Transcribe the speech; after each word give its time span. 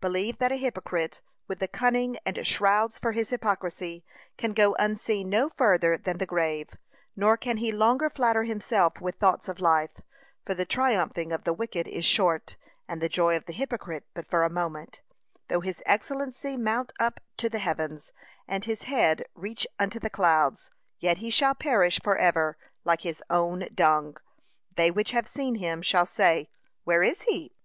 Believe 0.00 0.38
that 0.38 0.52
a 0.52 0.56
hypocrite, 0.56 1.20
with 1.48 1.58
the 1.58 1.66
cunning 1.66 2.16
and 2.24 2.46
shrouds 2.46 2.96
for 2.96 3.10
his 3.10 3.30
hypocrisy, 3.30 4.04
can 4.38 4.52
go 4.52 4.76
unseen 4.78 5.28
no 5.28 5.48
further 5.48 5.96
than 5.96 6.18
the 6.18 6.26
grave, 6.30 6.76
nor 7.16 7.36
can 7.36 7.56
he 7.56 7.72
longer 7.72 8.08
flatter 8.08 8.44
himself 8.44 9.00
with 9.00 9.16
thoughts 9.16 9.48
of 9.48 9.58
life. 9.58 10.00
For 10.46 10.54
'the 10.54 10.66
triumphing 10.66 11.32
of 11.32 11.42
the 11.42 11.52
wicked 11.52 11.88
is 11.88 12.04
short, 12.04 12.54
and 12.86 13.00
the 13.00 13.08
joy 13.08 13.36
of 13.36 13.46
the 13.46 13.52
hypocrite 13.52 14.06
but 14.14 14.28
for 14.30 14.44
a 14.44 14.48
moment. 14.48 15.00
Though 15.48 15.58
his 15.60 15.82
excellency 15.84 16.56
mount 16.56 16.92
up 17.00 17.18
to 17.38 17.48
the 17.48 17.58
heavens, 17.58 18.12
and 18.46 18.64
his 18.64 18.84
head 18.84 19.24
reach 19.34 19.66
unto 19.76 19.98
the 19.98 20.08
clouds; 20.08 20.70
yet 21.00 21.16
he 21.18 21.30
shall 21.30 21.56
perish 21.56 21.98
for 22.00 22.14
ever, 22.16 22.56
like 22.84 23.00
his 23.00 23.24
own 23.28 23.66
dung: 23.74 24.18
they 24.76 24.92
which 24.92 25.10
have 25.10 25.26
seen 25.26 25.56
him 25.56 25.82
shall 25.82 26.06
say, 26.06 26.48
Where 26.84 27.02
is 27.02 27.22
he? 27.22 27.50